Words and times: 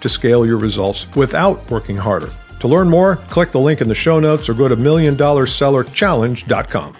to 0.00 0.08
scale 0.08 0.46
your 0.46 0.58
results 0.58 1.06
without 1.16 1.68
working 1.70 1.96
harder. 1.96 2.30
To 2.60 2.68
learn 2.68 2.88
more, 2.88 3.16
click 3.16 3.50
the 3.52 3.60
link 3.60 3.80
in 3.80 3.88
the 3.88 3.94
show 3.94 4.20
notes 4.20 4.48
or 4.48 4.54
go 4.54 4.68
to 4.68 4.76
milliondollarsellerchallenge.com. 4.76 6.96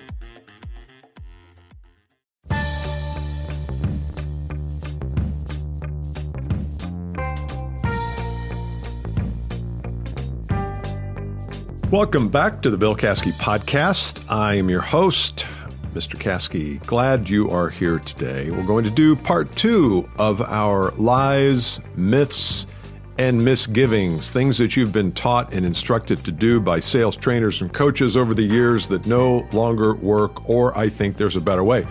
Welcome 11.91 12.29
back 12.29 12.61
to 12.63 12.71
the 12.71 12.77
Bill 12.77 12.95
Caskey 12.95 13.33
Podcast. 13.33 14.23
I 14.29 14.57
am 14.57 14.69
your 14.69 14.83
host, 14.83 15.47
Mr. 15.95 16.19
Caskey. 16.19 16.85
Glad 16.85 17.31
you 17.31 17.49
are 17.49 17.71
here 17.71 17.99
today. 17.99 18.51
We're 18.51 18.67
going 18.67 18.85
to 18.85 18.91
do 18.91 19.17
part 19.17 19.57
two 19.57 20.07
of 20.19 20.43
our 20.43 20.91
lies, 20.99 21.81
myths, 21.97 22.67
and 23.19 23.45
misgivings, 23.45 24.31
things 24.31 24.59
that 24.59 24.77
you've 24.77 24.93
been 24.93 25.11
taught 25.13 25.53
and 25.53 25.67
instructed 25.67 26.25
to 26.25 26.31
do 26.31 26.61
by 26.61 26.79
sales 26.79 27.17
trainers 27.17 27.61
and 27.61 27.73
coaches 27.73 28.17
over 28.17 28.33
the 28.33 28.43
years 28.43 28.87
that 28.87 29.07
no 29.07 29.47
longer 29.53 29.95
work, 29.97 30.49
or 30.49 30.77
I 30.79 30.89
think 30.89 31.17
there's 31.17 31.35
a 31.35 31.41
better 31.41 31.65
way. 31.65 31.85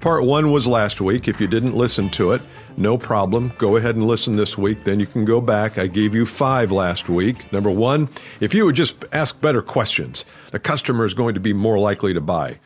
Part 0.00 0.24
one 0.24 0.52
was 0.52 0.66
last 0.66 1.00
week. 1.00 1.26
If 1.26 1.40
you 1.40 1.48
didn't 1.48 1.74
listen 1.74 2.10
to 2.10 2.32
it, 2.32 2.42
no 2.76 2.96
problem. 2.96 3.52
Go 3.58 3.76
ahead 3.76 3.96
and 3.96 4.06
listen 4.06 4.36
this 4.36 4.56
week. 4.56 4.84
Then 4.84 5.00
you 5.00 5.06
can 5.06 5.24
go 5.24 5.40
back. 5.40 5.78
I 5.78 5.88
gave 5.88 6.14
you 6.14 6.24
five 6.24 6.70
last 6.70 7.08
week. 7.08 7.52
Number 7.52 7.70
one, 7.70 8.08
if 8.40 8.54
you 8.54 8.64
would 8.66 8.76
just 8.76 8.94
ask 9.10 9.40
better 9.40 9.62
questions, 9.62 10.24
the 10.52 10.60
customer 10.60 11.04
is 11.04 11.14
going 11.14 11.34
to 11.34 11.40
be 11.40 11.52
more 11.52 11.78
likely 11.78 12.14
to 12.14 12.20
buy. 12.20 12.58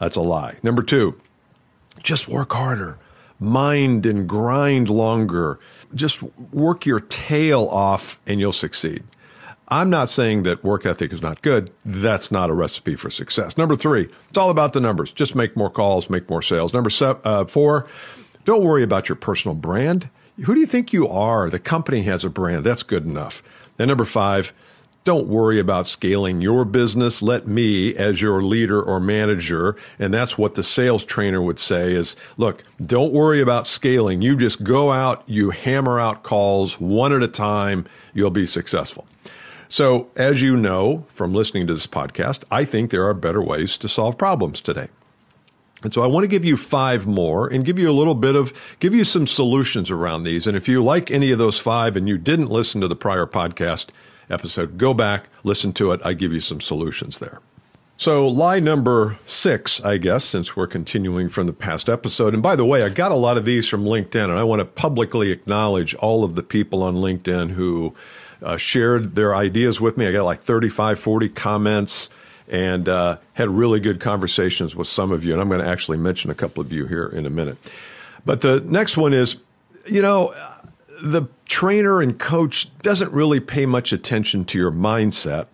That's 0.00 0.16
a 0.16 0.22
lie. 0.22 0.56
Number 0.64 0.82
two, 0.82 1.20
just 2.02 2.26
work 2.26 2.52
harder, 2.52 2.98
mind 3.40 4.06
and 4.06 4.28
grind 4.28 4.88
longer. 4.88 5.58
Just 5.94 6.22
work 6.52 6.86
your 6.86 7.00
tail 7.00 7.66
off 7.68 8.20
and 8.26 8.38
you'll 8.38 8.52
succeed. 8.52 9.02
I'm 9.68 9.88
not 9.88 10.10
saying 10.10 10.42
that 10.44 10.64
work 10.64 10.84
ethic 10.84 11.12
is 11.12 11.22
not 11.22 11.42
good. 11.42 11.70
That's 11.84 12.32
not 12.32 12.50
a 12.50 12.54
recipe 12.54 12.96
for 12.96 13.08
success. 13.08 13.56
Number 13.56 13.76
three, 13.76 14.08
it's 14.28 14.38
all 14.38 14.50
about 14.50 14.72
the 14.72 14.80
numbers. 14.80 15.12
Just 15.12 15.36
make 15.36 15.56
more 15.56 15.70
calls, 15.70 16.10
make 16.10 16.28
more 16.28 16.42
sales. 16.42 16.74
Number 16.74 16.90
seven, 16.90 17.22
uh, 17.24 17.44
four, 17.44 17.86
don't 18.44 18.64
worry 18.64 18.82
about 18.82 19.08
your 19.08 19.16
personal 19.16 19.54
brand. 19.54 20.10
Who 20.44 20.54
do 20.54 20.60
you 20.60 20.66
think 20.66 20.92
you 20.92 21.08
are? 21.08 21.48
The 21.50 21.58
company 21.58 22.02
has 22.02 22.24
a 22.24 22.30
brand. 22.30 22.64
That's 22.64 22.82
good 22.82 23.04
enough. 23.04 23.42
And 23.78 23.88
number 23.88 24.04
five, 24.04 24.52
don't 25.04 25.28
worry 25.28 25.58
about 25.58 25.86
scaling 25.86 26.42
your 26.42 26.64
business. 26.64 27.22
Let 27.22 27.46
me, 27.46 27.94
as 27.96 28.20
your 28.20 28.42
leader 28.42 28.82
or 28.82 29.00
manager, 29.00 29.76
and 29.98 30.12
that's 30.12 30.36
what 30.36 30.54
the 30.54 30.62
sales 30.62 31.04
trainer 31.04 31.40
would 31.40 31.58
say 31.58 31.94
is 31.94 32.16
look, 32.36 32.64
don't 32.84 33.12
worry 33.12 33.40
about 33.40 33.66
scaling. 33.66 34.20
You 34.20 34.36
just 34.36 34.62
go 34.62 34.92
out, 34.92 35.22
you 35.26 35.50
hammer 35.50 35.98
out 35.98 36.22
calls 36.22 36.78
one 36.78 37.12
at 37.12 37.22
a 37.22 37.28
time, 37.28 37.86
you'll 38.12 38.30
be 38.30 38.46
successful. 38.46 39.06
So, 39.68 40.10
as 40.16 40.42
you 40.42 40.56
know 40.56 41.04
from 41.08 41.32
listening 41.32 41.66
to 41.68 41.74
this 41.74 41.86
podcast, 41.86 42.42
I 42.50 42.64
think 42.64 42.90
there 42.90 43.06
are 43.06 43.14
better 43.14 43.40
ways 43.40 43.78
to 43.78 43.88
solve 43.88 44.18
problems 44.18 44.60
today. 44.60 44.88
And 45.82 45.94
so 45.94 46.02
I 46.02 46.08
want 46.08 46.24
to 46.24 46.28
give 46.28 46.44
you 46.44 46.58
five 46.58 47.06
more 47.06 47.48
and 47.48 47.64
give 47.64 47.78
you 47.78 47.88
a 47.88 47.92
little 47.92 48.14
bit 48.14 48.36
of, 48.36 48.52
give 48.80 48.94
you 48.94 49.04
some 49.04 49.26
solutions 49.26 49.90
around 49.90 50.24
these. 50.24 50.46
And 50.46 50.54
if 50.54 50.68
you 50.68 50.84
like 50.84 51.10
any 51.10 51.30
of 51.30 51.38
those 51.38 51.58
five 51.58 51.96
and 51.96 52.06
you 52.06 52.18
didn't 52.18 52.50
listen 52.50 52.82
to 52.82 52.88
the 52.88 52.96
prior 52.96 53.24
podcast 53.24 53.86
episode, 54.30 54.78
go 54.78 54.94
back, 54.94 55.28
listen 55.44 55.72
to 55.74 55.92
it. 55.92 56.00
I 56.04 56.12
give 56.14 56.32
you 56.32 56.40
some 56.40 56.60
solutions 56.60 57.18
there. 57.18 57.40
So, 57.96 58.26
lie 58.28 58.60
number 58.60 59.18
six, 59.26 59.78
I 59.82 59.98
guess, 59.98 60.24
since 60.24 60.56
we're 60.56 60.66
continuing 60.66 61.28
from 61.28 61.46
the 61.46 61.52
past 61.52 61.90
episode. 61.90 62.32
And 62.32 62.42
by 62.42 62.56
the 62.56 62.64
way, 62.64 62.82
I 62.82 62.88
got 62.88 63.12
a 63.12 63.16
lot 63.16 63.36
of 63.36 63.44
these 63.44 63.68
from 63.68 63.84
LinkedIn, 63.84 64.24
and 64.24 64.38
I 64.38 64.44
want 64.44 64.60
to 64.60 64.64
publicly 64.64 65.30
acknowledge 65.30 65.94
all 65.96 66.24
of 66.24 66.34
the 66.34 66.42
people 66.42 66.82
on 66.82 66.94
LinkedIn 66.94 67.50
who 67.50 67.94
uh, 68.42 68.56
shared 68.56 69.16
their 69.16 69.34
ideas 69.34 69.82
with 69.82 69.98
me. 69.98 70.06
I 70.06 70.12
got 70.12 70.24
like 70.24 70.40
35, 70.40 70.98
40 70.98 71.28
comments 71.28 72.08
and 72.48 72.88
uh, 72.88 73.18
had 73.34 73.48
really 73.48 73.80
good 73.80 74.00
conversations 74.00 74.74
with 74.74 74.88
some 74.88 75.12
of 75.12 75.24
you. 75.24 75.32
And 75.32 75.40
I'm 75.42 75.48
going 75.48 75.60
to 75.60 75.68
actually 75.68 75.98
mention 75.98 76.30
a 76.30 76.34
couple 76.34 76.60
of 76.62 76.72
you 76.72 76.86
here 76.86 77.06
in 77.06 77.26
a 77.26 77.30
minute. 77.30 77.58
But 78.24 78.40
the 78.40 78.60
next 78.60 78.96
one 78.96 79.12
is, 79.12 79.36
you 79.86 80.02
know, 80.02 80.34
the 81.02 81.28
trainer 81.46 82.00
and 82.00 82.18
coach 82.18 82.76
doesn't 82.78 83.12
really 83.12 83.40
pay 83.40 83.66
much 83.66 83.92
attention 83.92 84.44
to 84.46 84.58
your 84.58 84.70
mindset. 84.70 85.46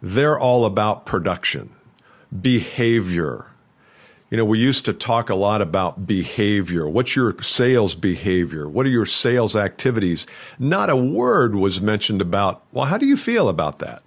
They're 0.00 0.38
all 0.38 0.64
about 0.64 1.06
production, 1.06 1.70
behavior. 2.40 3.46
You 4.30 4.38
know, 4.38 4.44
we 4.44 4.58
used 4.58 4.84
to 4.86 4.92
talk 4.92 5.30
a 5.30 5.34
lot 5.34 5.62
about 5.62 6.06
behavior. 6.06 6.88
What's 6.88 7.14
your 7.14 7.40
sales 7.40 7.94
behavior? 7.94 8.68
What 8.68 8.86
are 8.86 8.90
your 8.90 9.06
sales 9.06 9.54
activities? 9.54 10.26
Not 10.58 10.90
a 10.90 10.96
word 10.96 11.54
was 11.54 11.80
mentioned 11.80 12.20
about, 12.20 12.62
well, 12.72 12.86
how 12.86 12.98
do 12.98 13.06
you 13.06 13.16
feel 13.16 13.48
about 13.48 13.78
that? 13.78 14.02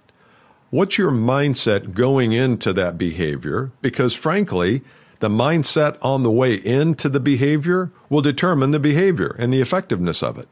What's 0.70 0.98
your 0.98 1.10
mindset 1.10 1.94
going 1.94 2.32
into 2.32 2.74
that 2.74 2.98
behavior? 2.98 3.72
Because 3.80 4.14
frankly, 4.14 4.82
the 5.20 5.30
mindset 5.30 5.96
on 6.02 6.22
the 6.22 6.30
way 6.30 6.54
into 6.54 7.08
the 7.08 7.20
behavior 7.20 7.90
will 8.10 8.20
determine 8.20 8.72
the 8.72 8.78
behavior 8.78 9.34
and 9.38 9.52
the 9.52 9.62
effectiveness 9.62 10.22
of 10.22 10.36
it. 10.38 10.48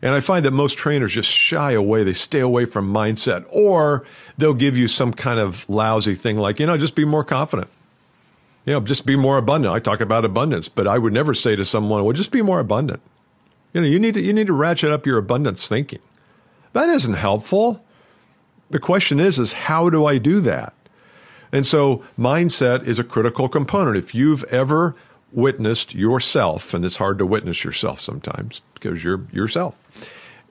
And 0.00 0.14
I 0.14 0.20
find 0.20 0.44
that 0.44 0.52
most 0.52 0.78
trainers 0.78 1.12
just 1.12 1.28
shy 1.28 1.72
away. 1.72 2.04
They 2.04 2.12
stay 2.12 2.40
away 2.40 2.64
from 2.64 2.92
mindset, 2.92 3.44
or 3.50 4.04
they'll 4.36 4.54
give 4.54 4.76
you 4.76 4.86
some 4.86 5.12
kind 5.12 5.40
of 5.40 5.68
lousy 5.68 6.14
thing 6.14 6.38
like, 6.38 6.60
you 6.60 6.66
know, 6.66 6.78
just 6.78 6.94
be 6.94 7.04
more 7.04 7.24
confident. 7.24 7.68
You 8.64 8.74
know, 8.74 8.80
just 8.80 9.06
be 9.06 9.16
more 9.16 9.38
abundant. 9.38 9.74
I 9.74 9.80
talk 9.80 10.00
about 10.00 10.24
abundance, 10.24 10.68
but 10.68 10.86
I 10.86 10.98
would 10.98 11.12
never 11.12 11.34
say 11.34 11.56
to 11.56 11.64
someone, 11.64 12.04
well, 12.04 12.12
just 12.12 12.30
be 12.30 12.42
more 12.42 12.60
abundant. 12.60 13.00
You 13.72 13.80
know, 13.80 13.86
you 13.86 13.98
need 13.98 14.14
to, 14.14 14.20
you 14.20 14.32
need 14.32 14.46
to 14.46 14.52
ratchet 14.52 14.92
up 14.92 15.06
your 15.06 15.18
abundance 15.18 15.66
thinking. 15.66 16.00
That 16.74 16.88
isn't 16.90 17.14
helpful. 17.14 17.82
The 18.70 18.78
question 18.78 19.20
is, 19.20 19.38
is 19.38 19.52
how 19.54 19.90
do 19.90 20.04
I 20.04 20.18
do 20.18 20.40
that? 20.40 20.74
And 21.50 21.66
so 21.66 22.04
mindset 22.18 22.86
is 22.86 22.98
a 22.98 23.04
critical 23.04 23.48
component. 23.48 23.96
If 23.96 24.14
you've 24.14 24.44
ever 24.44 24.94
witnessed 25.32 25.94
yourself, 25.94 26.74
and 26.74 26.84
it's 26.84 26.96
hard 26.96 27.18
to 27.18 27.26
witness 27.26 27.64
yourself 27.64 28.00
sometimes 28.00 28.60
because 28.74 29.04
you're 29.04 29.26
yourself. 29.32 29.82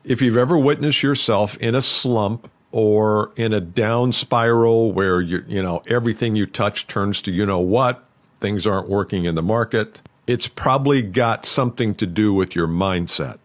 If 0.03 0.21
you've 0.21 0.37
ever 0.37 0.57
witnessed 0.57 1.03
yourself 1.03 1.57
in 1.57 1.75
a 1.75 1.81
slump 1.81 2.49
or 2.71 3.31
in 3.35 3.53
a 3.53 3.61
down 3.61 4.11
spiral 4.11 4.91
where 4.91 5.21
you 5.21 5.43
you 5.47 5.61
know 5.61 5.81
everything 5.87 6.35
you 6.35 6.45
touch 6.45 6.87
turns 6.87 7.21
to 7.23 7.31
you 7.31 7.45
know 7.45 7.59
what, 7.59 8.03
things 8.39 8.67
aren't 8.67 8.89
working 8.89 9.25
in 9.25 9.35
the 9.35 9.41
market, 9.41 10.01
it's 10.27 10.47
probably 10.47 11.01
got 11.01 11.45
something 11.45 11.95
to 11.95 12.05
do 12.05 12.33
with 12.33 12.55
your 12.55 12.67
mindset, 12.67 13.39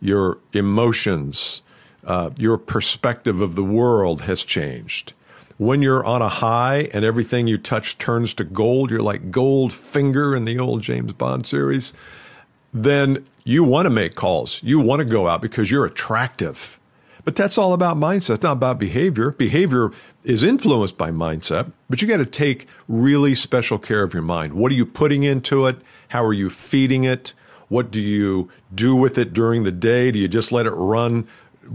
your 0.00 0.38
emotions, 0.52 1.62
uh, 2.04 2.30
your 2.36 2.58
perspective 2.58 3.40
of 3.40 3.54
the 3.54 3.64
world 3.64 4.22
has 4.22 4.44
changed. 4.44 5.12
When 5.58 5.80
you're 5.80 6.04
on 6.04 6.20
a 6.20 6.28
high 6.28 6.90
and 6.92 7.04
everything 7.04 7.46
you 7.46 7.56
touch 7.56 7.96
turns 7.98 8.34
to 8.34 8.44
gold, 8.44 8.90
you're 8.90 9.00
like 9.00 9.30
Goldfinger 9.30 10.36
in 10.36 10.44
the 10.44 10.58
old 10.58 10.82
James 10.82 11.12
Bond 11.14 11.46
series, 11.46 11.94
then 12.74 13.24
you 13.44 13.64
want 13.64 13.86
to 13.86 13.90
make 13.90 14.14
calls. 14.14 14.62
You 14.62 14.80
want 14.80 15.00
to 15.00 15.04
go 15.06 15.28
out 15.28 15.40
because 15.40 15.70
you're 15.70 15.86
attractive. 15.86 16.78
But 17.24 17.36
that's 17.36 17.58
all 17.58 17.72
about 17.72 17.96
mindset, 17.96 18.34
it's 18.34 18.42
not 18.42 18.52
about 18.52 18.78
behavior. 18.78 19.32
Behavior 19.32 19.90
is 20.24 20.44
influenced 20.44 20.98
by 20.98 21.10
mindset, 21.10 21.72
but 21.88 22.00
you 22.00 22.06
got 22.06 22.18
to 22.18 22.26
take 22.26 22.68
really 22.86 23.34
special 23.34 23.78
care 23.78 24.02
of 24.02 24.12
your 24.12 24.22
mind. 24.22 24.52
What 24.52 24.70
are 24.70 24.76
you 24.76 24.86
putting 24.86 25.22
into 25.22 25.66
it? 25.66 25.76
How 26.08 26.22
are 26.22 26.32
you 26.32 26.50
feeding 26.50 27.04
it? 27.04 27.32
What 27.68 27.90
do 27.90 28.00
you 28.00 28.50
do 28.74 28.94
with 28.94 29.18
it 29.18 29.32
during 29.32 29.64
the 29.64 29.72
day? 29.72 30.12
Do 30.12 30.18
you 30.18 30.28
just 30.28 30.52
let 30.52 30.66
it 30.66 30.72
run 30.72 31.26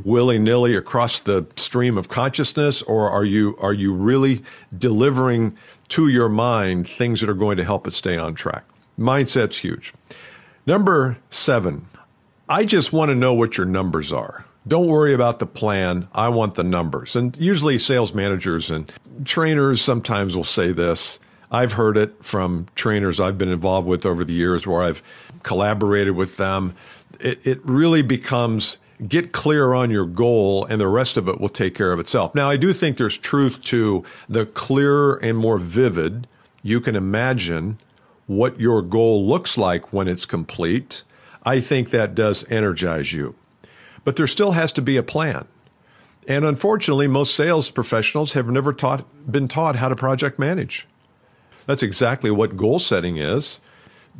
willy 0.03 0.39
nilly 0.39 0.75
across 0.75 1.19
the 1.19 1.45
stream 1.55 1.97
of 1.97 2.09
consciousness, 2.09 2.81
or 2.83 3.09
are 3.09 3.25
you 3.25 3.57
are 3.59 3.73
you 3.73 3.93
really 3.93 4.43
delivering 4.77 5.57
to 5.89 6.07
your 6.07 6.29
mind 6.29 6.87
things 6.87 7.21
that 7.21 7.29
are 7.29 7.35
going 7.35 7.57
to 7.57 7.63
help 7.63 7.87
it 7.87 7.93
stay 7.93 8.17
on 8.17 8.35
track? 8.35 8.63
Mindset's 8.97 9.57
huge. 9.57 9.93
Number 10.65 11.17
seven, 11.29 11.87
I 12.47 12.65
just 12.65 12.93
want 12.93 13.09
to 13.09 13.15
know 13.15 13.33
what 13.33 13.57
your 13.57 13.65
numbers 13.65 14.13
are. 14.13 14.45
Don't 14.67 14.87
worry 14.87 15.13
about 15.13 15.39
the 15.39 15.47
plan. 15.47 16.07
I 16.13 16.29
want 16.29 16.53
the 16.55 16.63
numbers. 16.63 17.15
And 17.15 17.35
usually, 17.37 17.79
sales 17.79 18.13
managers 18.13 18.69
and 18.69 18.91
trainers 19.25 19.81
sometimes 19.81 20.35
will 20.35 20.43
say 20.43 20.71
this. 20.71 21.19
I've 21.51 21.73
heard 21.73 21.97
it 21.97 22.23
from 22.23 22.67
trainers 22.75 23.19
I've 23.19 23.37
been 23.37 23.51
involved 23.51 23.87
with 23.87 24.05
over 24.05 24.23
the 24.23 24.33
years 24.33 24.67
where 24.67 24.83
I've 24.83 25.01
collaborated 25.43 26.15
with 26.15 26.37
them. 26.37 26.75
It, 27.19 27.45
it 27.45 27.59
really 27.65 28.03
becomes 28.03 28.77
get 29.07 29.31
clear 29.31 29.73
on 29.73 29.89
your 29.89 30.05
goal 30.05 30.65
and 30.65 30.79
the 30.79 30.87
rest 30.87 31.17
of 31.17 31.27
it 31.27 31.39
will 31.39 31.49
take 31.49 31.75
care 31.75 31.91
of 31.91 31.99
itself. 31.99 32.35
Now, 32.35 32.49
I 32.49 32.57
do 32.57 32.73
think 32.73 32.97
there's 32.97 33.17
truth 33.17 33.61
to 33.63 34.03
the 34.29 34.45
clearer 34.45 35.15
and 35.17 35.37
more 35.37 35.57
vivid 35.57 36.27
you 36.63 36.79
can 36.79 36.95
imagine 36.95 37.79
what 38.27 38.59
your 38.59 38.81
goal 38.81 39.27
looks 39.27 39.57
like 39.57 39.91
when 39.91 40.07
it's 40.07 40.25
complete. 40.25 41.03
I 41.43 41.59
think 41.59 41.89
that 41.89 42.15
does 42.15 42.49
energize 42.51 43.13
you. 43.13 43.35
But 44.03 44.15
there 44.15 44.27
still 44.27 44.51
has 44.51 44.71
to 44.73 44.81
be 44.81 44.97
a 44.97 45.03
plan. 45.03 45.47
And 46.27 46.45
unfortunately, 46.45 47.07
most 47.07 47.35
sales 47.35 47.71
professionals 47.71 48.33
have 48.33 48.47
never 48.47 48.73
taught, 48.73 49.05
been 49.31 49.47
taught 49.47 49.75
how 49.75 49.89
to 49.89 49.95
project 49.95 50.37
manage. 50.37 50.87
That's 51.65 51.83
exactly 51.83 52.31
what 52.31 52.57
goal 52.57 52.79
setting 52.79 53.17
is 53.17 53.59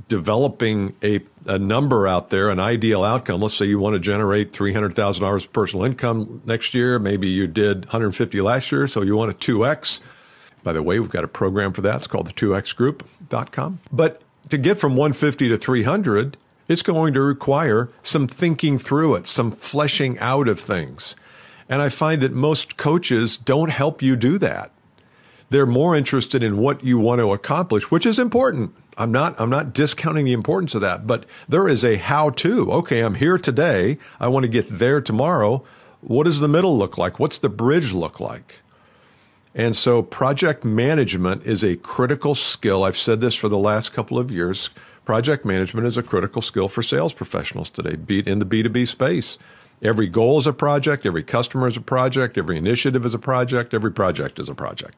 developing 0.08 0.96
a, 1.04 1.22
a 1.46 1.58
number 1.58 2.08
out 2.08 2.30
there, 2.30 2.50
an 2.50 2.60
ideal 2.60 3.04
outcome. 3.04 3.42
Let's 3.42 3.56
say 3.56 3.66
you 3.66 3.80
want 3.80 3.94
to 3.94 4.00
generate 4.00 4.52
$300,000 4.52 5.36
of 5.36 5.54
personal 5.54 5.86
income 5.86 6.42
next 6.46 6.74
year. 6.74 7.00
Maybe 7.00 7.28
you 7.30 7.48
did 7.48 7.86
150 7.86 8.42
last 8.42 8.72
year, 8.72 8.88
so 8.88 9.02
you 9.02 9.16
want 9.16 9.32
a 9.32 9.36
2x. 9.36 10.02
By 10.64 10.74
the 10.74 10.84
way, 10.84 11.00
we've 11.00 11.10
got 11.10 11.24
a 11.24 11.30
program 11.30 11.74
for 11.74 11.82
that. 11.82 11.98
It's 11.98 12.08
called 12.08 12.28
the 12.28 12.34
2xgroup.com. 12.34 13.80
But 13.92 14.22
to 14.50 14.58
get 14.58 14.78
from 14.78 14.96
150 14.96 15.50
to 15.50 15.58
300, 15.58 16.38
it's 16.68 16.82
going 16.82 17.14
to 17.14 17.22
require 17.22 17.90
some 18.04 18.28
thinking 18.28 18.78
through 18.78 19.16
it, 19.16 19.28
some 19.28 19.52
fleshing 19.52 20.20
out 20.20 20.48
of 20.48 20.60
things. 20.60 21.16
And 21.70 21.82
I 21.82 21.90
find 21.90 22.22
that 22.22 22.34
most 22.34 22.78
coaches 22.78 23.38
don't 23.38 23.70
help 23.70 24.02
you 24.02 24.16
do 24.16 24.38
that. 24.40 24.72
They're 25.50 25.66
more 25.66 25.96
interested 25.96 26.44
in 26.44 26.58
what 26.58 26.84
you 26.84 26.98
want 26.98 27.20
to 27.20 27.34
accomplish, 27.34 27.92
which 27.92 28.06
is 28.06 28.20
important. 28.20 28.74
I'm 28.98 29.12
not 29.12 29.40
I'm 29.40 29.50
not 29.50 29.74
discounting 29.74 30.26
the 30.26 30.34
importance 30.34 30.76
of 30.76 30.82
that, 30.82 31.08
but 31.08 31.26
there 31.48 31.68
is 31.68 31.84
a 31.84 31.98
how 31.98 32.30
to. 32.32 32.72
Okay, 32.72 33.00
I'm 33.00 33.16
here 33.16 33.38
today. 33.38 33.98
I 34.20 34.28
want 34.28 34.44
to 34.44 34.50
get 34.50 34.80
there 34.80 35.02
tomorrow. 35.02 35.64
What 36.02 36.24
does 36.24 36.40
the 36.40 36.48
middle 36.48 36.78
look 36.78 36.98
like? 36.98 37.20
What's 37.20 37.40
the 37.40 37.50
bridge 37.50 37.94
look 37.94 38.20
like? 38.20 38.60
And 39.54 39.76
so 39.76 40.02
project 40.02 40.64
management 40.64 41.46
is 41.46 41.64
a 41.64 41.76
critical 41.76 42.36
skill. 42.36 42.84
I've 42.84 42.98
said 42.98 43.20
this 43.20 43.36
for 43.36 43.50
the 43.50 43.58
last 43.58 43.92
couple 43.92 44.18
of 44.18 44.32
years. 44.32 44.70
Project 45.04 45.46
management 45.46 45.88
is 45.88 45.98
a 45.98 46.04
critical 46.04 46.42
skill 46.42 46.70
for 46.70 46.84
sales 46.84 47.12
professionals 47.12 47.70
today, 47.70 47.96
beat 47.96 48.28
in 48.28 48.40
the 48.40 48.46
B2B 48.46 48.88
space. 48.88 49.38
Every 49.82 50.08
goal 50.08 50.38
is 50.38 50.46
a 50.46 50.54
project, 50.54 51.06
every 51.06 51.24
customer 51.24 51.68
is 51.68 51.76
a 51.76 51.82
project, 51.82 52.38
every 52.38 52.58
initiative 52.58 53.04
is 53.06 53.16
a 53.16 53.20
project, 53.20 53.74
every 53.74 53.92
project 53.92 54.40
is 54.40 54.48
a 54.48 54.54
project, 54.54 54.96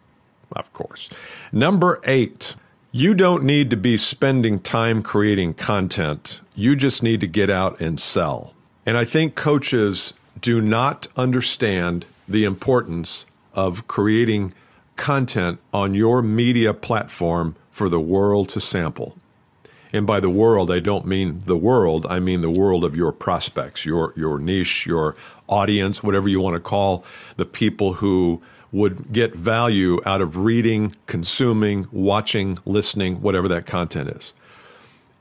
of 0.56 0.72
course. 0.74 1.10
Number 1.54 2.02
eight, 2.04 2.56
you 2.96 3.16
don't 3.16 3.44
need 3.44 3.72
to 3.72 3.76
be 3.76 3.98
spending 3.98 4.60
time 4.60 5.02
creating 5.02 5.56
content. 5.56 6.40
You 6.54 6.76
just 6.76 7.02
need 7.02 7.22
to 7.22 7.28
get 7.28 7.50
out 7.50 7.82
and 7.82 8.00
sell. 8.00 8.54
And 8.86 9.00
I 9.00 9.04
think 9.04 9.34
coaches 9.34 10.14
do 10.40 10.62
not 10.62 11.08
understand 11.18 12.06
the 12.28 12.44
importance 12.44 13.26
of 13.56 13.88
creating 13.88 14.54
content 14.96 15.60
on 15.74 15.96
your 15.96 16.22
media 16.22 16.72
platform 16.72 17.56
for 17.72 17.90
the 17.90 18.00
world 18.00 18.50
to 18.50 18.60
sample. 18.60 19.18
And 19.92 20.06
by 20.06 20.20
the 20.20 20.30
world, 20.30 20.70
I 20.70 20.80
don't 20.80 21.08
mean 21.08 21.40
the 21.48 21.58
world, 21.58 22.06
I 22.08 22.20
mean 22.20 22.42
the 22.42 22.52
world 22.52 22.86
of 22.86 22.96
your 22.96 23.12
prospects, 23.12 23.86
your, 23.86 24.14
your 24.16 24.38
niche, 24.38 24.86
your 24.86 25.16
audience, 25.50 26.04
whatever 26.04 26.30
you 26.30 26.40
want 26.40 26.58
to 26.58 26.60
call 26.60 27.04
the 27.38 27.46
people 27.46 27.94
who 27.94 28.40
would 28.74 29.14
get 29.14 29.36
value 29.36 30.02
out 30.06 30.20
of 30.20 30.36
reading, 30.36 30.96
consuming, 31.06 31.88
watching, 31.92 32.58
listening, 32.66 33.22
whatever 33.22 33.48
that 33.48 33.66
content 33.66 34.10
is. 34.10 34.34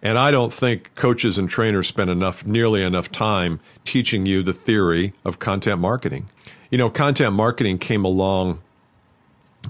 And 0.03 0.19
I 0.19 0.33
don't 0.33 0.53
think 0.53 0.93
coaches 0.97 1.39
and 1.39 1.49
trainers 1.49 1.87
spend 1.87 2.11
enough, 2.11 2.45
nearly 2.45 2.83
enough 2.83 3.13
time 3.13 3.61
teaching 3.85 4.27
you 4.27 4.43
the 4.43 4.55
theory 4.55 5.13
of 5.25 5.39
content 5.39 5.81
marketing. 5.81 6.29
You 6.71 6.79
know, 6.79 6.91
content 6.91 7.35
marketing 7.35 7.79
came 7.79 8.05
along 8.05 8.61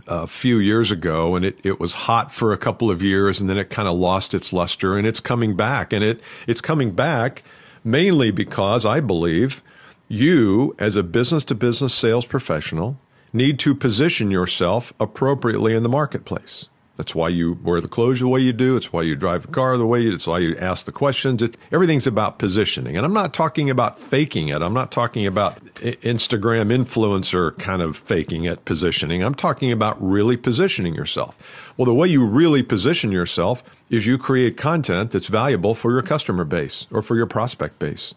uh, 0.08 0.22
a 0.22 0.26
few 0.26 0.58
years 0.58 0.90
ago 0.90 1.34
and 1.34 1.44
it, 1.44 1.58
it 1.64 1.78
was 1.78 1.94
hot 1.94 2.32
for 2.32 2.54
a 2.54 2.56
couple 2.56 2.90
of 2.90 3.02
years 3.02 3.42
and 3.42 3.50
then 3.50 3.58
it 3.58 3.68
kind 3.68 3.88
of 3.88 3.94
lost 3.94 4.32
its 4.32 4.52
luster 4.52 4.96
and 4.96 5.06
it's 5.06 5.20
coming 5.20 5.54
back. 5.54 5.92
And 5.92 6.02
it, 6.02 6.22
it's 6.46 6.62
coming 6.62 6.92
back 6.92 7.42
mainly 7.84 8.30
because 8.30 8.86
I 8.86 9.00
believe 9.00 9.62
you, 10.08 10.74
as 10.78 10.96
a 10.96 11.02
business 11.02 11.44
to 11.44 11.54
business 11.54 11.92
sales 11.92 12.24
professional, 12.24 12.98
need 13.32 13.58
to 13.60 13.74
position 13.74 14.30
yourself 14.30 14.92
appropriately 15.00 15.74
in 15.74 15.82
the 15.82 15.88
marketplace. 15.88 16.68
That's 16.96 17.14
why 17.14 17.30
you 17.30 17.58
wear 17.62 17.80
the 17.80 17.88
clothes 17.88 18.20
the 18.20 18.28
way 18.28 18.40
you 18.40 18.52
do. 18.52 18.76
It's 18.76 18.92
why 18.92 19.02
you 19.02 19.16
drive 19.16 19.46
the 19.46 19.52
car 19.52 19.78
the 19.78 19.86
way 19.86 20.02
you. 20.02 20.14
It's 20.14 20.26
why 20.26 20.40
you 20.40 20.56
ask 20.58 20.84
the 20.84 20.92
questions. 20.92 21.40
It, 21.40 21.56
everything's 21.72 22.06
about 22.06 22.38
positioning, 22.38 22.98
and 22.98 23.06
I'm 23.06 23.14
not 23.14 23.32
talking 23.32 23.70
about 23.70 23.98
faking 23.98 24.48
it. 24.48 24.60
I'm 24.60 24.74
not 24.74 24.92
talking 24.92 25.26
about 25.26 25.64
Instagram 25.76 26.70
influencer 26.70 27.58
kind 27.58 27.80
of 27.80 27.96
faking 27.96 28.44
it, 28.44 28.66
positioning. 28.66 29.22
I'm 29.24 29.34
talking 29.34 29.72
about 29.72 29.96
really 30.00 30.36
positioning 30.36 30.94
yourself. 30.94 31.36
Well, 31.78 31.86
the 31.86 31.94
way 31.94 32.08
you 32.08 32.26
really 32.26 32.62
position 32.62 33.10
yourself 33.10 33.62
is 33.88 34.06
you 34.06 34.18
create 34.18 34.58
content 34.58 35.12
that's 35.12 35.28
valuable 35.28 35.74
for 35.74 35.92
your 35.92 36.02
customer 36.02 36.44
base 36.44 36.86
or 36.90 37.00
for 37.00 37.16
your 37.16 37.26
prospect 37.26 37.78
base, 37.78 38.14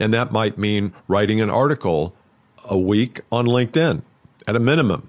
and 0.00 0.12
that 0.12 0.32
might 0.32 0.58
mean 0.58 0.92
writing 1.06 1.40
an 1.40 1.50
article 1.50 2.16
a 2.64 2.76
week 2.76 3.20
on 3.30 3.46
LinkedIn 3.46 4.02
at 4.46 4.56
a 4.56 4.60
minimum. 4.60 5.08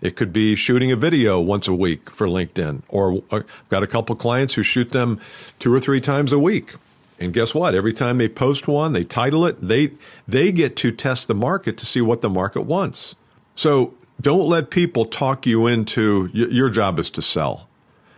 It 0.00 0.16
could 0.16 0.32
be 0.32 0.56
shooting 0.56 0.90
a 0.90 0.96
video 0.96 1.40
once 1.40 1.68
a 1.68 1.74
week 1.74 2.10
for 2.10 2.26
LinkedIn, 2.26 2.82
or 2.88 3.22
uh, 3.30 3.36
I've 3.36 3.68
got 3.68 3.82
a 3.84 3.86
couple 3.86 4.16
clients 4.16 4.54
who 4.54 4.64
shoot 4.64 4.90
them 4.90 5.20
two 5.60 5.72
or 5.72 5.78
three 5.78 6.00
times 6.00 6.32
a 6.32 6.38
week. 6.38 6.74
And 7.20 7.32
guess 7.32 7.54
what? 7.54 7.74
Every 7.74 7.92
time 7.92 8.18
they 8.18 8.28
post 8.28 8.66
one, 8.66 8.94
they 8.94 9.04
title 9.04 9.46
it, 9.46 9.56
they 9.66 9.92
they 10.26 10.50
get 10.50 10.74
to 10.76 10.90
test 10.90 11.28
the 11.28 11.34
market 11.36 11.78
to 11.78 11.86
see 11.86 12.00
what 12.00 12.20
the 12.20 12.28
market 12.28 12.62
wants. 12.62 13.14
So 13.54 13.94
don't 14.20 14.48
let 14.48 14.70
people 14.70 15.04
talk 15.04 15.46
you 15.46 15.68
into 15.68 16.30
your 16.32 16.68
job 16.68 16.98
is 16.98 17.10
to 17.10 17.22
sell. 17.22 17.68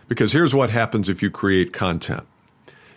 Because 0.07 0.31
here's 0.31 0.55
what 0.55 0.69
happens 0.71 1.07
if 1.07 1.21
you 1.21 1.29
create 1.29 1.73
content. 1.73 2.23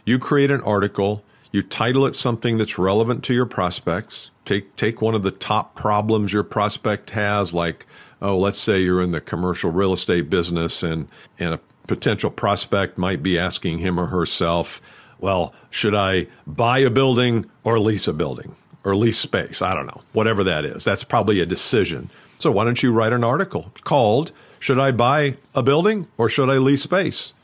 You 0.04 0.19
create 0.19 0.50
an 0.50 0.62
article, 0.62 1.22
you 1.53 1.62
title 1.62 2.06
it 2.06 2.15
something 2.15 2.59
that's 2.59 2.79
relevant 2.79 3.25
to 3.25 3.35
your 3.35 3.47
prospects, 3.47 4.31
Take 4.49 4.77
take 4.77 5.03
one 5.03 5.15
of 5.15 5.23
the 5.23 5.31
top 5.31 5.75
problems 5.75 6.33
your 6.33 6.43
prospect 6.43 7.11
has, 7.11 7.53
like 7.53 7.85
oh, 8.23 8.39
let's 8.39 8.59
say 8.59 8.81
you're 8.81 9.03
in 9.03 9.12
the 9.12 9.21
commercial 9.21 9.71
real 9.71 9.93
estate 9.93 10.31
business, 10.31 10.83
and 10.83 11.06
and 11.39 11.53
a 11.53 11.61
potential 11.87 12.31
prospect 12.31 12.97
might 12.97 13.23
be 13.23 13.39
asking 13.39 13.81
him 13.81 14.00
or 14.00 14.06
herself, 14.06 14.81
well, 15.19 15.53
should 15.69 15.95
I 15.95 16.29
buy 16.47 16.79
a 16.79 16.89
building 16.89 17.45
or 17.62 17.79
lease 17.79 18.09
a 18.09 18.15
building 18.15 18.56
or 18.85 18.97
lease 18.97 19.19
space? 19.19 19.61
I 19.61 19.75
don't 19.75 19.85
know, 19.85 20.00
whatever 20.15 20.43
that 20.45 20.65
is. 20.65 20.83
That's 20.83 21.05
probably 21.05 21.41
a 21.41 21.47
decision. 21.47 22.09
So 22.39 22.50
why 22.50 22.65
don't 22.65 22.83
you 22.83 22.90
write 22.90 23.12
an 23.12 23.25
article 23.25 23.71
called 23.85 24.33
"Should 24.61 24.81
I 24.81 24.93
buy 24.93 25.37
a 25.55 25.62
building 25.62 26.07
or 26.17 26.31
should 26.31 26.49
I 26.49 26.57
lease 26.57 26.85
space?" 26.85 27.35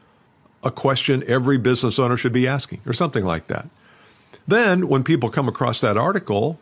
A 0.62 0.70
question 0.70 1.22
every 1.26 1.58
business 1.58 1.98
owner 1.98 2.16
should 2.16 2.32
be 2.32 2.48
asking, 2.48 2.80
or 2.86 2.94
something 2.94 3.26
like 3.26 3.48
that. 3.48 3.68
Then, 4.46 4.88
when 4.88 5.04
people 5.04 5.30
come 5.30 5.48
across 5.48 5.80
that 5.80 5.96
article, 5.96 6.58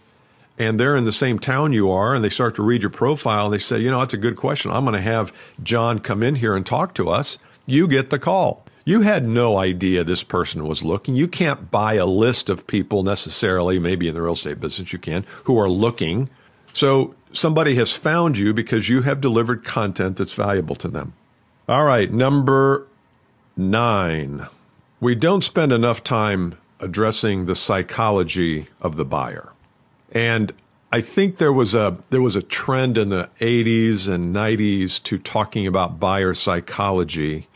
and 0.59 0.79
they're 0.79 0.97
in 0.97 1.05
the 1.05 1.13
same 1.13 1.39
town 1.39 1.73
you 1.73 1.91
are 1.91 2.15
and 2.15 2.25
they 2.25 2.29
start 2.29 2.55
to 2.57 2.63
read 2.63 2.83
your 2.83 2.91
profile 2.91 3.47
and 3.47 3.55
they 3.55 3.59
say, 3.59 3.79
you 3.79 3.91
know, 3.91 3.99
that's 4.01 4.15
a 4.15 4.19
good 4.19 4.37
question. 4.37 4.71
I'm 4.71 4.85
going 4.85 4.95
to 4.95 5.01
have 5.01 5.33
John 5.63 5.99
come 5.99 6.23
in 6.23 6.35
here 6.35 6.55
and 6.55 6.65
talk 6.65 6.95
to 6.95 7.09
us. 7.09 7.39
You 7.67 7.89
get 7.89 8.11
the 8.11 8.19
call. 8.19 8.65
You 8.85 9.03
had 9.03 9.27
no 9.27 9.59
idea 9.59 10.03
this 10.03 10.25
person 10.25 10.67
was 10.67 10.83
looking. 10.83 11.15
You 11.15 11.29
can't 11.29 11.71
buy 11.71 11.95
a 11.95 12.07
list 12.07 12.51
of 12.51 12.67
people 12.67 13.03
necessarily, 13.03 13.79
maybe 13.79 14.09
in 14.09 14.15
the 14.15 14.23
real 14.23 14.33
estate 14.33 14.61
business 14.61 14.93
you 14.93 14.99
can, 14.99 15.25
who 15.45 15.59
are 15.59 15.71
looking. 15.71 16.29
So 16.73 17.15
somebody 17.33 17.77
has 17.77 17.93
found 17.93 18.37
you 18.37 18.53
because 18.53 18.89
you 18.89 19.03
have 19.03 19.21
delivered 19.21 19.65
content 19.65 20.17
that's 20.17 20.33
valuable 20.33 20.75
to 20.77 20.89
them. 20.89 21.15
All 21.69 21.85
right, 21.85 22.13
number 22.13 22.87
nine. 23.57 24.47
We 25.01 25.15
don't 25.15 25.43
spend 25.43 25.73
enough 25.73 26.03
time 26.03 26.57
addressing 26.83 27.47
the 27.47 27.55
psychology 27.55 28.67
of 28.83 28.97
the 28.97 29.05
buyer. 29.05 29.53
And 30.11 30.53
I 30.93 31.01
think 31.01 31.39
there 31.39 31.53
was 31.53 31.75
a 31.75 31.97
there 32.11 32.21
was 32.21 32.37
a 32.37 32.43
trend 32.43 32.99
in 32.99 33.09
the 33.09 33.31
80s 33.41 34.09
and 34.09 34.35
90s 34.35 35.03
to 35.05 35.17
talking 35.17 35.67
about 35.67 35.99
buyer 35.99 36.35
psychology 36.35 37.49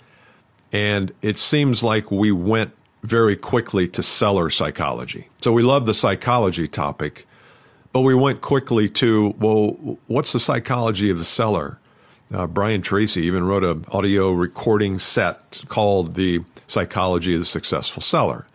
and 0.73 1.13
it 1.23 1.39
seems 1.39 1.83
like 1.83 2.11
we 2.11 2.33
went 2.33 2.73
very 3.03 3.37
quickly 3.37 3.87
to 3.89 4.03
seller 4.03 4.51
psychology. 4.51 5.29
So 5.41 5.53
we 5.53 5.63
love 5.63 5.87
the 5.87 5.95
psychology 5.95 6.67
topic, 6.67 7.27
but 7.93 8.01
we 8.01 8.15
went 8.15 8.41
quickly 8.41 8.89
to 8.91 9.35
well, 9.39 9.99
what's 10.07 10.33
the 10.33 10.41
psychology 10.41 11.11
of 11.11 11.19
the 11.19 11.25
seller? 11.25 11.79
Uh, 12.35 12.47
Brian 12.47 12.83
Tracy 12.83 13.23
even 13.23 13.45
wrote 13.45 13.63
an 13.63 13.85
audio 13.93 14.33
recording 14.33 14.99
set 14.99 15.63
called 15.69 16.15
"The 16.15 16.41
Psychology 16.67 17.35
of 17.35 17.41
the 17.41 17.47
Successful 17.47 18.03
Seller." 18.03 18.47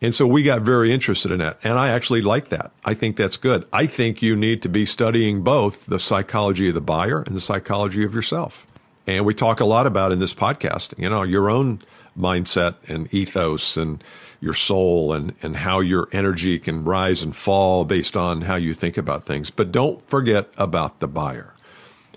And 0.00 0.14
so 0.14 0.26
we 0.26 0.42
got 0.44 0.62
very 0.62 0.92
interested 0.92 1.32
in 1.32 1.38
that. 1.40 1.58
And 1.64 1.78
I 1.78 1.90
actually 1.90 2.22
like 2.22 2.48
that. 2.48 2.70
I 2.84 2.94
think 2.94 3.16
that's 3.16 3.36
good. 3.36 3.66
I 3.72 3.86
think 3.86 4.22
you 4.22 4.36
need 4.36 4.62
to 4.62 4.68
be 4.68 4.86
studying 4.86 5.42
both 5.42 5.86
the 5.86 5.98
psychology 5.98 6.68
of 6.68 6.74
the 6.74 6.80
buyer 6.80 7.22
and 7.22 7.34
the 7.34 7.40
psychology 7.40 8.04
of 8.04 8.14
yourself. 8.14 8.66
And 9.06 9.24
we 9.24 9.34
talk 9.34 9.60
a 9.60 9.64
lot 9.64 9.86
about 9.86 10.12
in 10.12 10.20
this 10.20 10.34
podcast, 10.34 10.96
you 10.98 11.08
know, 11.08 11.22
your 11.22 11.50
own 11.50 11.82
mindset 12.16 12.74
and 12.88 13.12
ethos 13.12 13.76
and 13.76 14.02
your 14.40 14.54
soul 14.54 15.12
and, 15.12 15.34
and 15.42 15.56
how 15.56 15.80
your 15.80 16.08
energy 16.12 16.58
can 16.58 16.84
rise 16.84 17.22
and 17.22 17.34
fall 17.34 17.84
based 17.84 18.16
on 18.16 18.42
how 18.42 18.54
you 18.54 18.74
think 18.74 18.96
about 18.96 19.24
things. 19.24 19.50
But 19.50 19.72
don't 19.72 20.06
forget 20.08 20.48
about 20.56 21.00
the 21.00 21.08
buyer. 21.08 21.54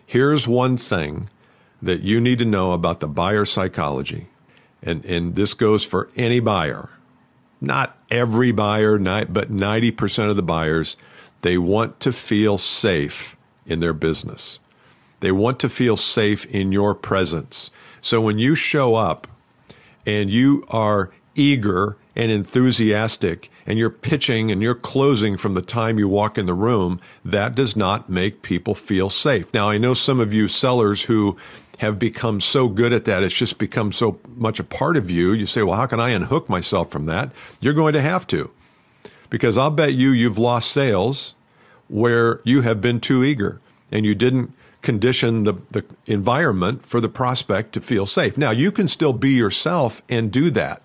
Here's 0.06 0.48
one 0.48 0.78
thing 0.78 1.30
that 1.82 2.02
you 2.02 2.22
need 2.22 2.40
to 2.40 2.46
know 2.46 2.74
about 2.74 3.00
the 3.00 3.08
buyer 3.08 3.46
psychology. 3.46 4.28
And, 4.84 5.04
and 5.06 5.36
this 5.36 5.54
goes 5.54 5.84
for 5.84 6.10
any 6.16 6.40
buyer. 6.40 6.90
Not 7.62 7.96
every 8.10 8.52
buyer, 8.52 8.98
but 8.98 9.52
90% 9.52 10.30
of 10.30 10.36
the 10.36 10.42
buyers, 10.42 10.98
they 11.44 11.58
want 11.58 12.00
to 12.02 12.12
feel 12.12 12.58
safe 12.58 13.38
in 13.66 13.80
their 13.80 13.94
business. 13.94 14.60
They 15.20 15.32
want 15.32 15.60
to 15.60 15.70
feel 15.70 15.96
safe 15.96 16.46
in 16.48 16.72
your 16.72 16.96
presence. 16.96 17.70
So 18.02 18.20
when 18.20 18.40
you 18.40 18.56
show 18.56 18.96
up 18.96 19.28
and 20.06 20.32
you 20.32 20.66
are 20.70 21.12
eager 21.36 21.96
and 22.16 22.32
enthusiastic 22.32 23.52
and 23.66 23.78
you're 23.78 23.90
pitching 23.92 24.52
and 24.52 24.62
you're 24.62 24.76
closing 24.76 25.38
from 25.38 25.54
the 25.54 25.62
time 25.62 26.00
you 26.00 26.08
walk 26.08 26.38
in 26.38 26.48
the 26.48 26.54
room, 26.54 27.00
that 27.24 27.56
does 27.56 27.76
not 27.76 28.10
make 28.10 28.42
people 28.42 28.76
feel 28.76 29.10
safe. 29.10 29.54
Now, 29.54 29.70
I 29.70 29.78
know 29.78 29.94
some 29.94 30.20
of 30.20 30.34
you 30.34 30.48
sellers 30.48 31.04
who 31.04 31.38
have 31.82 31.98
become 31.98 32.40
so 32.40 32.68
good 32.68 32.94
at 32.94 33.06
that, 33.06 33.24
it's 33.24 33.34
just 33.34 33.58
become 33.58 33.92
so 33.92 34.20
much 34.36 34.60
a 34.60 34.64
part 34.64 34.96
of 34.96 35.10
you. 35.10 35.34
You 35.34 35.48
say, 35.48 35.64
well, 35.64 35.76
how 35.76 35.88
can 35.88 36.00
I 36.00 36.12
unhook 36.12 36.48
myself 36.48 36.92
from 36.92 37.08
that? 37.08 37.32
You're 37.60 37.74
going 37.74 37.94
to 37.94 38.02
have 38.04 38.28
to. 38.28 38.52
Because 39.32 39.58
I'll 39.58 39.72
bet 39.72 39.94
you 39.94 40.12
you've 40.12 40.38
lost 40.38 40.72
sales 40.72 41.34
where 41.88 42.40
you 42.44 42.62
have 42.62 42.82
been 42.82 43.00
too 43.00 43.24
eager 43.24 43.60
and 43.92 44.06
you 44.06 44.14
didn't 44.14 44.54
condition 44.84 45.46
the, 45.46 45.54
the 45.72 45.84
environment 46.06 46.86
for 46.86 47.02
the 47.02 47.10
prospect 47.10 47.74
to 47.74 47.82
feel 47.82 48.06
safe. 48.06 48.38
Now, 48.38 48.52
you 48.52 48.72
can 48.72 48.88
still 48.88 49.14
be 49.14 49.32
yourself 49.32 50.04
and 50.08 50.32
do 50.32 50.52
that. 50.52 50.84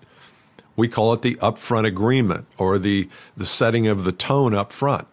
We 0.75 0.87
call 0.87 1.13
it 1.13 1.21
the 1.21 1.35
upfront 1.35 1.85
agreement 1.85 2.47
or 2.57 2.79
the, 2.79 3.07
the 3.35 3.45
setting 3.45 3.85
of 3.85 4.03
the 4.03 4.11
tone 4.11 4.55
up 4.55 4.71
front. 4.71 5.07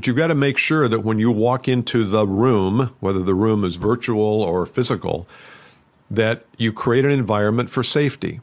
But 0.00 0.06
you've 0.06 0.16
got 0.16 0.28
to 0.28 0.34
make 0.34 0.56
sure 0.56 0.88
that 0.88 1.04
when 1.04 1.18
you 1.18 1.30
walk 1.30 1.68
into 1.68 2.06
the 2.06 2.26
room, 2.26 2.96
whether 3.00 3.22
the 3.22 3.34
room 3.34 3.64
is 3.64 3.76
virtual 3.76 4.42
or 4.42 4.64
physical, 4.64 5.28
that 6.10 6.46
you 6.56 6.72
create 6.72 7.04
an 7.04 7.10
environment 7.10 7.68
for 7.68 7.82
safety. 7.82 8.40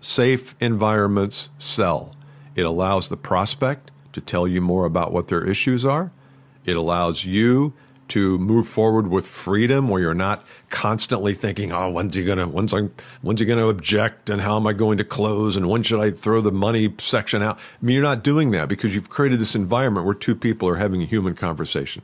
Safe 0.00 0.56
environments 0.58 1.50
sell. 1.56 2.16
It 2.56 2.62
allows 2.62 3.10
the 3.10 3.16
prospect 3.16 3.92
to 4.12 4.20
tell 4.20 4.48
you 4.48 4.60
more 4.60 4.86
about 4.86 5.12
what 5.12 5.28
their 5.28 5.44
issues 5.44 5.84
are. 5.84 6.10
It 6.64 6.74
allows 6.74 7.24
you 7.24 7.72
to 8.12 8.38
move 8.38 8.68
forward 8.68 9.08
with 9.08 9.26
freedom 9.26 9.88
where 9.88 10.02
you're 10.02 10.14
not 10.14 10.44
constantly 10.68 11.34
thinking, 11.34 11.72
oh, 11.72 11.88
when's 11.90 12.14
he 12.14 12.24
gonna 12.24 12.46
when's 12.46 12.74
I 12.74 12.88
when's 13.22 13.40
he 13.40 13.46
gonna 13.46 13.68
object 13.68 14.28
and 14.28 14.40
how 14.40 14.56
am 14.56 14.66
I 14.66 14.74
going 14.74 14.98
to 14.98 15.04
close 15.04 15.56
and 15.56 15.68
when 15.68 15.82
should 15.82 16.00
I 16.00 16.10
throw 16.10 16.42
the 16.42 16.52
money 16.52 16.94
section 16.98 17.42
out? 17.42 17.56
I 17.56 17.84
mean, 17.84 17.94
you're 17.94 18.02
not 18.02 18.22
doing 18.22 18.50
that 18.50 18.68
because 18.68 18.94
you've 18.94 19.08
created 19.08 19.40
this 19.40 19.54
environment 19.54 20.04
where 20.04 20.14
two 20.14 20.34
people 20.34 20.68
are 20.68 20.76
having 20.76 21.00
a 21.00 21.06
human 21.06 21.34
conversation. 21.34 22.02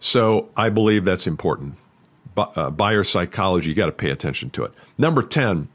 So 0.00 0.48
I 0.56 0.70
believe 0.70 1.04
that's 1.04 1.26
important. 1.26 1.76
uh, 2.36 2.70
buyer 2.70 3.04
psychology, 3.04 3.70
you 3.70 3.76
got 3.76 3.86
to 3.86 3.92
pay 3.92 4.10
attention 4.10 4.50
to 4.50 4.64
it. 4.64 4.72
Number 4.98 5.22
10, 5.22 5.68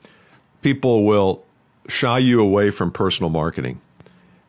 people 0.62 1.06
will 1.06 1.46
shy 1.88 2.18
you 2.20 2.42
away 2.42 2.70
from 2.70 2.92
personal 2.92 3.30
marketing. 3.30 3.80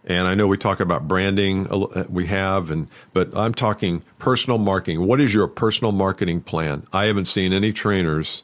And 0.05 0.27
I 0.27 0.35
know 0.35 0.47
we 0.47 0.57
talk 0.57 0.81
about 0.81 1.07
branding, 1.07 1.69
uh, 1.71 2.05
we 2.09 2.27
have, 2.27 2.71
and 2.71 2.89
but 3.13 3.37
I'm 3.37 3.53
talking 3.53 4.03
personal 4.19 4.59
marketing. 4.59 5.07
What 5.07 5.21
is 5.21 5.35
your 5.35 5.47
personal 5.47 5.93
marketing 5.93 6.41
plan? 6.41 6.87
I 6.93 7.05
haven't 7.05 7.27
seen 7.27 7.53
any 7.53 7.73
trainers 7.73 8.43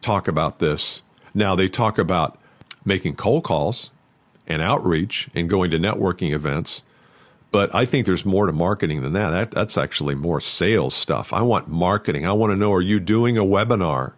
talk 0.00 0.26
about 0.26 0.58
this. 0.58 1.02
Now 1.32 1.54
they 1.54 1.68
talk 1.68 1.98
about 1.98 2.38
making 2.84 3.14
cold 3.14 3.44
calls 3.44 3.90
and 4.48 4.60
outreach 4.60 5.28
and 5.34 5.48
going 5.48 5.70
to 5.70 5.78
networking 5.78 6.32
events. 6.32 6.82
But 7.52 7.74
I 7.74 7.84
think 7.84 8.06
there's 8.06 8.24
more 8.24 8.46
to 8.46 8.52
marketing 8.52 9.02
than 9.02 9.12
that. 9.14 9.30
that. 9.30 9.50
That's 9.50 9.78
actually 9.78 10.14
more 10.14 10.40
sales 10.40 10.94
stuff. 10.94 11.32
I 11.32 11.42
want 11.42 11.68
marketing. 11.68 12.26
I 12.26 12.32
want 12.32 12.52
to 12.52 12.56
know 12.56 12.72
are 12.72 12.80
you 12.80 13.00
doing 13.00 13.38
a 13.38 13.44
webinar? 13.44 14.12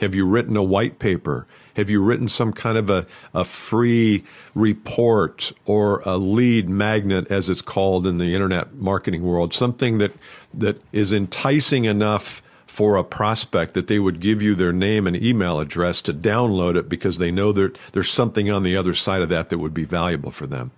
Have 0.00 0.14
you 0.14 0.26
written 0.26 0.56
a 0.56 0.62
white 0.62 0.98
paper? 0.98 1.46
Have 1.74 1.90
you 1.90 2.02
written 2.02 2.28
some 2.28 2.52
kind 2.52 2.78
of 2.78 2.90
a, 2.90 3.06
a 3.34 3.44
free 3.44 4.24
report 4.54 5.52
or 5.64 6.02
a 6.06 6.16
lead 6.16 6.68
magnet, 6.68 7.26
as 7.30 7.50
it's 7.50 7.62
called 7.62 8.06
in 8.06 8.18
the 8.18 8.34
internet 8.34 8.74
marketing 8.74 9.22
world? 9.22 9.52
Something 9.52 9.98
that, 9.98 10.12
that 10.54 10.80
is 10.92 11.12
enticing 11.12 11.84
enough 11.84 12.42
for 12.66 12.96
a 12.96 13.04
prospect 13.04 13.74
that 13.74 13.86
they 13.86 13.98
would 13.98 14.20
give 14.20 14.42
you 14.42 14.54
their 14.54 14.72
name 14.72 15.06
and 15.06 15.16
email 15.16 15.60
address 15.60 16.02
to 16.02 16.12
download 16.12 16.76
it 16.76 16.88
because 16.88 17.18
they 17.18 17.30
know 17.30 17.52
that 17.52 17.78
there's 17.92 18.10
something 18.10 18.50
on 18.50 18.62
the 18.62 18.76
other 18.76 18.92
side 18.92 19.22
of 19.22 19.28
that 19.30 19.48
that 19.48 19.58
would 19.58 19.72
be 19.72 19.84
valuable 19.84 20.30
for 20.30 20.46
them. 20.46 20.70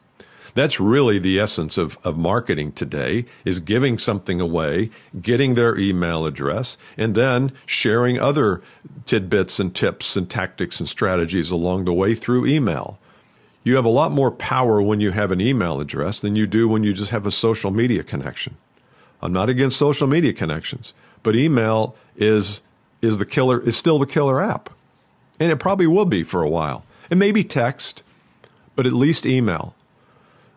That's 0.58 0.80
really 0.80 1.20
the 1.20 1.38
essence 1.38 1.78
of, 1.78 1.96
of 2.02 2.18
marketing 2.18 2.72
today 2.72 3.26
is 3.44 3.60
giving 3.60 3.96
something 3.96 4.40
away, 4.40 4.90
getting 5.22 5.54
their 5.54 5.78
email 5.78 6.26
address, 6.26 6.76
and 6.96 7.14
then 7.14 7.52
sharing 7.64 8.18
other 8.18 8.60
tidbits 9.06 9.60
and 9.60 9.72
tips 9.72 10.16
and 10.16 10.28
tactics 10.28 10.80
and 10.80 10.88
strategies 10.88 11.52
along 11.52 11.84
the 11.84 11.92
way 11.92 12.12
through 12.12 12.44
email. 12.44 12.98
You 13.62 13.76
have 13.76 13.84
a 13.84 13.88
lot 13.88 14.10
more 14.10 14.32
power 14.32 14.82
when 14.82 14.98
you 14.98 15.12
have 15.12 15.30
an 15.30 15.40
email 15.40 15.80
address 15.80 16.18
than 16.18 16.34
you 16.34 16.44
do 16.44 16.66
when 16.66 16.82
you 16.82 16.92
just 16.92 17.12
have 17.12 17.24
a 17.24 17.30
social 17.30 17.70
media 17.70 18.02
connection. 18.02 18.56
I'm 19.22 19.32
not 19.32 19.48
against 19.48 19.76
social 19.76 20.08
media 20.08 20.32
connections, 20.32 20.92
but 21.22 21.36
email 21.36 21.94
is 22.16 22.62
is 23.00 23.18
the 23.18 23.26
killer 23.26 23.60
is 23.60 23.76
still 23.76 24.00
the 24.00 24.06
killer 24.06 24.42
app. 24.42 24.70
And 25.38 25.52
it 25.52 25.60
probably 25.60 25.86
will 25.86 26.04
be 26.04 26.24
for 26.24 26.42
a 26.42 26.50
while. 26.50 26.84
And 27.12 27.20
maybe 27.20 27.44
text, 27.44 28.02
but 28.74 28.88
at 28.88 28.92
least 28.92 29.24
email. 29.24 29.76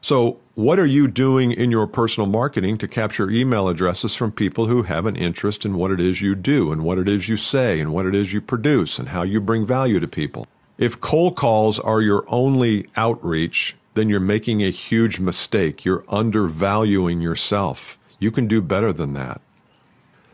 So, 0.04 0.40
what 0.56 0.80
are 0.80 0.86
you 0.86 1.08
doing 1.08 1.52
in 1.52 1.70
your 1.70 1.86
personal 1.86 2.28
marketing 2.28 2.80
to 2.80 2.88
capture 2.88 3.30
email 3.30 3.70
addresses 3.70 4.16
from 4.16 4.32
people 4.32 4.66
who 4.66 4.84
have 4.84 5.06
an 5.06 5.16
interest 5.16 5.64
in 5.64 5.76
what 5.76 5.92
it 5.92 6.00
is 6.00 6.22
you 6.22 6.34
do 6.34 6.72
and 6.72 6.84
what 6.84 6.98
it 6.98 7.08
is 7.08 7.30
you 7.30 7.38
say 7.38 7.80
and 7.80 7.94
what 7.94 8.08
it 8.08 8.16
is 8.16 8.34
you 8.34 8.42
produce 8.42 8.98
and 8.98 9.10
how 9.10 9.22
you 9.22 9.40
bring 9.40 9.64
value 9.64 10.00
to 10.00 10.08
people? 10.08 10.48
If 10.80 11.00
cold 11.00 11.36
calls 11.36 11.80
are 11.80 12.02
your 12.02 12.26
only 12.28 12.88
outreach, 12.96 13.76
then 13.94 14.10
you're 14.10 14.20
making 14.20 14.64
a 14.64 14.72
huge 14.72 15.20
mistake. 15.20 15.86
You're 15.86 16.04
undervaluing 16.10 17.22
yourself. 17.22 18.00
You 18.18 18.32
can 18.32 18.48
do 18.48 18.60
better 18.60 18.92
than 18.92 19.14
that. 19.14 19.40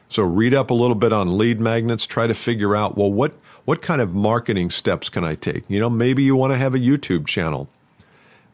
So 0.07 0.23
read 0.23 0.53
up 0.53 0.69
a 0.69 0.73
little 0.73 0.95
bit 0.95 1.11
on 1.11 1.37
lead 1.37 1.59
magnets, 1.59 2.05
try 2.07 2.27
to 2.27 2.33
figure 2.33 2.73
out, 2.73 2.97
well, 2.97 3.11
what, 3.11 3.33
what 3.65 3.81
kind 3.81 3.99
of 3.99 4.15
marketing 4.15 4.69
steps 4.69 5.09
can 5.09 5.25
I 5.25 5.35
take? 5.35 5.65
You 5.67 5.81
know, 5.81 5.89
maybe 5.89 6.23
you 6.23 6.37
want 6.37 6.53
to 6.53 6.57
have 6.57 6.73
a 6.73 6.79
YouTube 6.79 7.27
channel. 7.27 7.67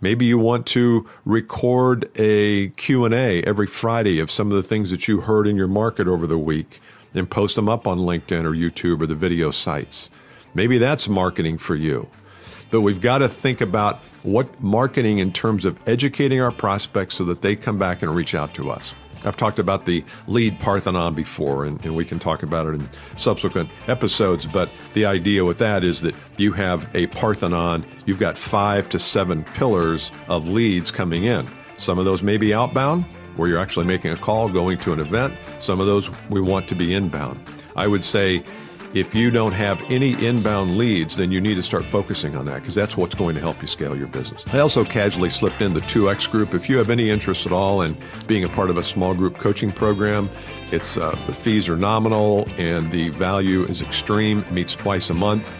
Maybe 0.04 0.26
you 0.26 0.38
want 0.38 0.66
to 0.68 1.08
record 1.24 2.12
a 2.20 2.68
Q&A 2.72 3.42
every 3.44 3.68
Friday 3.68 4.20
of 4.20 4.30
some 4.30 4.52
of 4.52 4.58
the 4.58 4.68
things 4.68 4.90
that 4.90 5.08
you 5.08 5.22
heard 5.22 5.48
in 5.48 5.56
your 5.56 5.70
market 5.70 6.10
over 6.10 6.28
the 6.28 6.38
week 6.38 6.82
and 7.14 7.30
post 7.30 7.56
them 7.56 7.70
up 7.70 7.88
on 7.88 8.00
LinkedIn 8.00 8.44
or 8.44 8.52
YouTube 8.52 9.02
or 9.02 9.06
the 9.06 9.16
video 9.16 9.50
sites. 9.50 10.10
Maybe 10.54 10.78
that's 10.78 11.08
marketing 11.08 11.58
for 11.58 11.78
you. 11.78 12.10
But 12.70 12.82
we've 12.82 13.00
got 13.00 13.20
to 13.20 13.30
think 13.30 13.62
about 13.62 14.00
what 14.24 14.62
marketing 14.62 15.20
in 15.20 15.32
terms 15.32 15.64
of 15.64 15.80
educating 15.88 16.42
our 16.42 16.52
prospects 16.52 17.16
so 17.16 17.24
that 17.24 17.42
they 17.42 17.56
come 17.56 17.80
back 17.80 18.02
and 18.02 18.14
reach 18.14 18.36
out 18.36 18.54
to 18.56 18.72
us. 18.72 18.94
I've 19.26 19.38
talked 19.38 19.60
about 19.60 19.86
the 19.86 20.04
lead 20.28 20.60
Parthenon 20.60 21.14
before, 21.14 21.66
and, 21.66 21.84
and, 21.86 21.96
we 21.96 22.06
can 22.06 22.20
talk 22.20 22.44
about 22.44 22.66
it 22.66 22.76
in 22.76 22.90
subsequent 23.18 23.70
episodes. 23.88 24.46
But 24.46 24.70
the 24.94 25.06
idea 25.06 25.46
with 25.46 25.60
that 25.60 25.84
is 25.84 26.02
that 26.02 26.16
you 26.38 26.52
have 26.54 26.90
a 26.96 27.08
Parthenon, 27.08 27.86
you've 28.06 28.20
got 28.20 28.38
five 28.38 28.90
to 28.90 29.00
seven 29.00 29.44
pillars 29.44 30.12
of 30.28 30.48
leads 30.48 30.92
coming 30.92 31.26
in. 31.26 31.48
Some 31.76 32.00
of 32.00 32.06
those 32.06 32.22
may 32.22 32.38
be 32.38 32.54
outbound, 32.54 33.06
where 33.36 33.50
you're 33.50 33.60
actually 33.60 33.86
making 33.86 34.12
a 34.12 34.18
call, 34.18 34.50
going 34.50 34.78
to 34.80 34.94
an 34.94 35.00
event. 35.00 35.36
Some 35.60 35.80
of 35.80 35.88
those 35.88 36.10
we 36.30 36.42
want 36.42 36.68
to 36.70 36.76
be 36.76 36.94
inbound. 36.94 37.40
I 37.76 37.88
would 37.88 38.04
say 38.04 38.44
if 38.94 39.16
you 39.16 39.32
don't 39.32 39.54
have 39.54 39.82
any 39.90 40.14
inbound 40.26 40.78
leads, 40.78 41.18
then 41.18 41.32
you 41.32 41.42
need 41.42 41.56
to 41.56 41.64
start 41.64 41.86
focusing 41.86 42.36
on 42.36 42.46
that 42.46 42.62
because 42.62 42.76
that's 42.76 42.96
what's 42.96 43.16
going 43.16 43.36
to 43.36 43.42
help 43.42 43.62
you 43.62 43.68
scale 43.68 43.96
your 43.96 44.08
business. 44.08 44.46
I 44.48 44.60
also 44.60 44.86
casually 44.86 45.30
slipped 45.30 45.62
in 45.62 45.74
the 45.74 45.80
2X 45.82 46.30
group. 46.30 46.54
If 46.54 46.70
you 46.70 46.78
have 46.78 46.90
any 46.90 47.10
interest 47.10 47.46
at 47.46 47.52
all 47.52 47.82
in 47.82 47.98
being 48.28 48.44
a 48.44 48.50
part 48.50 48.70
of 48.70 48.78
a 48.78 48.84
small 48.84 49.14
group 49.14 49.38
coaching 49.38 49.72
program, 49.72 50.30
it's 50.72 50.98
uh, 50.98 51.18
the 51.26 51.34
fees 51.34 51.68
are 51.68 51.78
nominal 51.78 52.48
and 52.58 52.92
the 52.92 53.10
value 53.10 53.64
is 53.64 53.82
extreme, 53.82 54.40
It 54.40 54.52
meets 54.52 54.76
twice 54.76 55.10
a 55.10 55.14
month. 55.14 55.52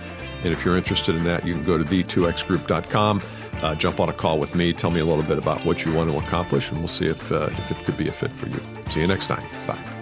And 0.44 0.52
if 0.52 0.64
you're 0.66 0.78
interested 0.78 1.16
in 1.16 1.24
that, 1.24 1.46
you 1.46 1.54
can 1.54 1.64
go 1.64 1.78
to 1.78 1.84
the2xgroup.com, 1.84 3.22
uh, 3.62 3.76
jump 3.76 4.00
on 4.00 4.10
a 4.10 4.14
call 4.14 4.38
with 4.40 4.56
me, 4.56 4.74
tell 4.74 4.92
me 4.92 5.00
a 5.00 5.06
little 5.06 5.24
bit 5.24 5.38
about 5.38 5.64
what 5.66 5.86
you 5.86 5.94
want 5.94 6.12
to 6.12 6.18
accomplish, 6.18 6.70
and 6.70 6.80
we'll 6.80 6.90
see 6.90 7.06
if, 7.06 7.32
uh, 7.32 7.48
if 7.50 7.72
it 7.72 7.78
could 7.86 7.98
be 7.98 8.10
a 8.10 8.12
fit 8.12 8.32
for 8.32 8.50
you. 8.50 8.60
See 8.92 9.00
you 9.00 9.08
next 9.08 9.28
time. 9.28 9.44
Bye. 9.66 9.93